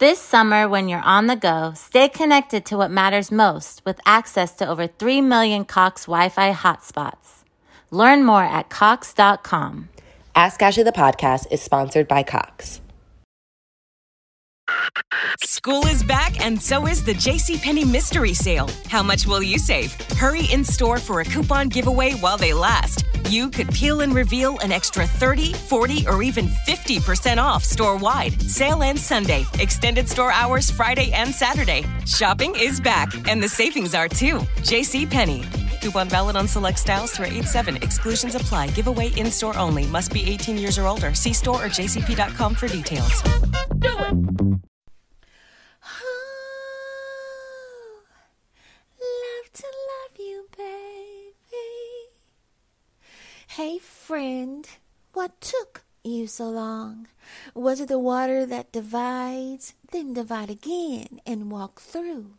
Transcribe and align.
This 0.00 0.18
summer, 0.18 0.66
when 0.66 0.88
you're 0.88 1.04
on 1.04 1.26
the 1.26 1.36
go, 1.36 1.74
stay 1.76 2.08
connected 2.08 2.64
to 2.64 2.78
what 2.78 2.90
matters 2.90 3.30
most 3.30 3.82
with 3.84 4.00
access 4.06 4.54
to 4.54 4.66
over 4.66 4.86
3 4.86 5.20
million 5.20 5.66
Cox 5.66 6.06
Wi 6.06 6.30
Fi 6.30 6.54
hotspots. 6.54 7.44
Learn 7.90 8.24
more 8.24 8.42
at 8.42 8.70
Cox.com. 8.70 9.90
Ask 10.34 10.62
Ashley 10.62 10.84
the 10.84 10.90
podcast 10.90 11.48
is 11.50 11.60
sponsored 11.60 12.08
by 12.08 12.22
Cox. 12.22 12.80
School 15.42 15.86
is 15.86 16.02
back, 16.02 16.42
and 16.42 16.62
so 16.62 16.86
is 16.86 17.04
the 17.04 17.12
JCPenney 17.12 17.84
Mystery 17.84 18.32
Sale. 18.32 18.70
How 18.88 19.02
much 19.02 19.26
will 19.26 19.42
you 19.42 19.58
save? 19.58 19.92
Hurry 20.12 20.46
in 20.50 20.64
store 20.64 20.98
for 20.98 21.20
a 21.20 21.24
coupon 21.24 21.68
giveaway 21.68 22.12
while 22.12 22.38
they 22.38 22.54
last. 22.54 23.04
You 23.30 23.48
could 23.48 23.72
peel 23.72 24.00
and 24.00 24.12
reveal 24.12 24.58
an 24.58 24.72
extra 24.72 25.06
30, 25.06 25.52
40, 25.52 26.08
or 26.08 26.20
even 26.20 26.48
50% 26.48 27.38
off 27.38 27.62
store 27.62 27.96
wide. 27.96 28.42
Sale 28.42 28.82
ends 28.82 29.02
Sunday. 29.02 29.44
Extended 29.60 30.08
store 30.08 30.32
hours 30.32 30.68
Friday 30.68 31.12
and 31.12 31.32
Saturday. 31.32 31.84
Shopping 32.06 32.56
is 32.56 32.80
back, 32.80 33.08
and 33.28 33.40
the 33.40 33.48
savings 33.48 33.94
are 33.94 34.08
too. 34.08 34.38
JCPenney. 34.66 35.46
Coupon 35.80 36.08
valid 36.08 36.34
on 36.34 36.48
select 36.48 36.80
styles 36.80 37.12
through 37.12 37.26
8 37.26 37.44
7. 37.44 37.76
Exclusions 37.76 38.34
apply. 38.34 38.70
Giveaway 38.70 39.12
in 39.16 39.30
store 39.30 39.56
only. 39.56 39.86
Must 39.86 40.12
be 40.12 40.28
18 40.28 40.58
years 40.58 40.76
or 40.76 40.88
older. 40.88 41.14
See 41.14 41.32
store 41.32 41.64
or 41.64 41.68
jcp.com 41.68 42.56
for 42.56 42.66
details. 42.66 43.22
Do 43.78 43.96
it! 43.96 44.60
love 49.22 49.52
to 49.52 49.66
love 49.66 50.18
you, 50.18 50.48
baby. 50.56 50.79
Hey, 53.62 53.76
friend, 53.76 54.66
what 55.12 55.38
took 55.42 55.84
you 56.02 56.26
so 56.28 56.48
long? 56.48 57.08
Was 57.52 57.78
it 57.82 57.88
the 57.88 57.98
water 57.98 58.46
that 58.46 58.72
divides, 58.72 59.74
then 59.92 60.14
divide 60.14 60.48
again 60.48 61.20
and 61.26 61.50
walk 61.50 61.78
through? 61.78 62.38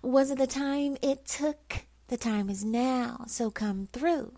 Was 0.00 0.30
it 0.30 0.38
the 0.38 0.46
time 0.46 0.96
it 1.02 1.26
took? 1.26 1.84
The 2.08 2.16
time 2.16 2.48
is 2.48 2.64
now, 2.64 3.24
so 3.26 3.50
come 3.50 3.88
through. 3.92 4.32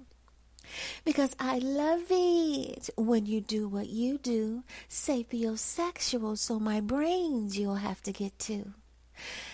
Because 1.05 1.37
I 1.39 1.59
love 1.59 2.07
it 2.11 2.91
when 2.97 3.27
you 3.27 3.41
do 3.41 3.69
what 3.69 3.89
you 3.89 4.19
do, 4.19 4.65
sapiosexual, 4.91 6.37
so 6.37 6.59
my 6.59 6.81
brains 6.81 7.57
you'll 7.57 7.77
have 7.77 8.03
to 8.03 8.13
get 8.13 8.37
to. 8.51 8.75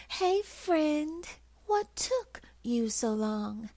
Hey, 0.08 0.41
friend, 0.41 1.28
what 1.67 1.95
took 1.95 2.28
you 2.69 2.91
so 2.91 3.12
long? 3.14 3.70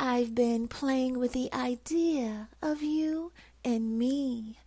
I've 0.00 0.34
been 0.34 0.68
playing 0.68 1.18
with 1.18 1.32
the 1.32 1.52
idea 1.52 2.48
of 2.62 2.82
you 2.82 3.32
and 3.62 3.98
me 3.98 4.58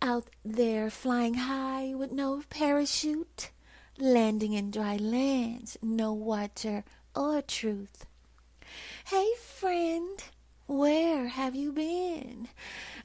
out 0.00 0.28
there 0.44 0.88
flying 0.88 1.34
high 1.34 1.92
with 1.94 2.12
no 2.12 2.42
parachute, 2.48 3.50
landing 3.98 4.54
in 4.54 4.70
dry 4.70 4.96
lands, 4.96 5.76
no 5.82 6.12
water 6.14 6.84
or 7.14 7.42
truth. 7.42 8.06
Hey, 9.06 9.28
friend, 9.38 10.24
where 10.66 11.28
have 11.28 11.54
you 11.54 11.72
been? 11.72 12.48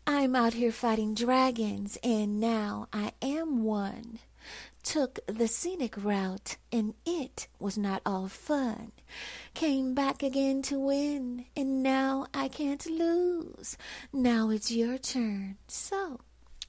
I'm 0.07 0.35
out 0.35 0.53
here 0.53 0.71
fighting 0.71 1.13
dragons, 1.13 1.97
and 2.03 2.39
now 2.39 2.87
I 2.93 3.11
am 3.21 3.63
one 3.63 4.19
took 4.83 5.19
the 5.27 5.47
scenic 5.47 5.95
route, 5.97 6.57
and 6.71 6.93
it 7.05 7.47
was 7.59 7.77
not 7.77 8.01
all 8.05 8.27
fun. 8.27 8.91
Came 9.53 9.93
back 9.93 10.23
again 10.23 10.61
to 10.63 10.79
win, 10.79 11.45
and 11.55 11.83
now 11.83 12.27
I 12.33 12.47
can't 12.47 12.85
lose. 12.85 13.77
Now 14.11 14.49
it's 14.49 14.71
your 14.71 14.97
turn, 14.97 15.57
so 15.67 16.21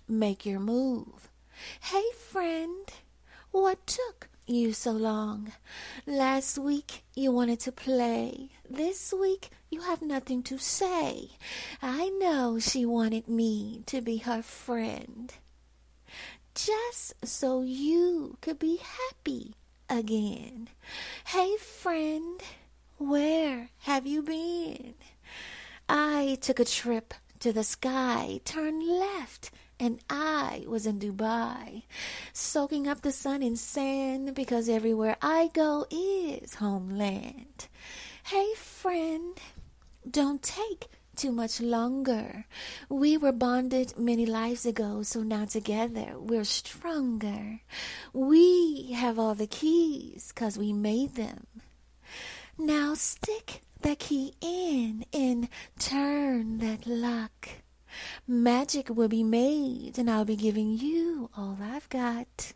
make 0.09 0.45
your 0.45 0.61
move. 0.61 1.31
Hey, 1.81 2.05
friend, 2.19 2.89
what 3.51 3.87
took 3.87 4.29
you 4.47 4.73
so 4.73 4.93
long? 4.93 5.53
Last 6.07 6.59
week 6.59 7.05
you 7.15 7.33
wanted 7.33 7.61
to 7.61 7.73
play. 7.73 8.51
This 8.69 9.13
week 9.13 9.51
you 9.71 9.83
have 9.83 10.03
nothing 10.03 10.43
to 10.45 10.59
say. 10.59 11.31
I 11.81 12.09
know 12.09 12.59
she 12.59 12.85
wanted 12.85 13.29
me 13.29 13.83
to 13.87 14.01
be 14.01 14.19
her 14.19 14.43
friend 14.43 15.33
just 16.55 17.15
so 17.27 17.63
you 17.63 18.37
could 18.41 18.59
be 18.59 18.77
happy 18.77 19.55
again. 19.89 20.69
Hey, 21.27 21.57
friend, 21.57 22.43
where 22.99 23.71
have 23.81 24.07
you 24.07 24.23
been? 24.23 24.95
I 25.89 26.39
took 26.41 26.61
a 26.61 26.65
trip 26.65 27.15
to 27.41 27.53
the 27.53 27.65
sky, 27.65 28.41
turned 28.45 28.87
left, 28.87 29.51
and 29.81 30.01
I 30.09 30.65
was 30.69 30.87
in 30.87 31.01
Dubai, 31.01 31.83
soaking 32.33 32.87
up 32.87 33.01
the 33.01 33.13
sun 33.13 33.43
and 33.43 33.59
sand 33.59 34.35
because 34.35 34.69
everywhere 34.69 35.17
I 35.21 35.51
go 35.53 35.87
is 35.91 36.55
homeland. 36.55 37.67
Hey, 38.25 38.55
friend, 38.55 39.37
don't 40.09 40.43
take 40.43 40.87
too 41.17 41.33
much 41.33 41.61
longer. 41.61 42.47
We 42.89 43.17
were 43.17 43.33
bonded 43.33 43.99
many 43.99 44.27
lives 44.27 44.67
ago, 44.67 45.03
so 45.03 45.23
now 45.23 45.45
together 45.45 46.15
we're 46.17 46.45
stronger. 46.45 47.61
We 48.13 48.93
have 48.93 49.19
all 49.19 49.35
the 49.35 49.47
keys 49.47 50.33
because 50.35 50.59
we 50.59 50.73
made 50.73 51.15
them. 51.15 51.47
Now 52.59 52.95
stick 52.95 53.63
that 53.83 53.99
key 53.99 54.35
in 54.41 55.05
and 55.13 55.49
turn 55.79 56.59
that 56.59 56.87
lock. 56.87 57.49
Magic 58.27 58.89
will 58.89 59.09
be 59.09 59.23
made, 59.23 59.99
and 59.99 60.11
I'll 60.11 60.25
be 60.25 60.37
giving 60.37 60.79
you 60.79 61.29
all 61.37 61.59
I've 61.61 61.89
got. 61.89 62.53